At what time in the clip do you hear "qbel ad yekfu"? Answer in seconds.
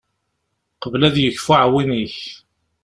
0.81-1.55